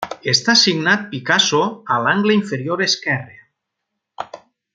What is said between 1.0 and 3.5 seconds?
Picasso a l'angle inferior esquerre.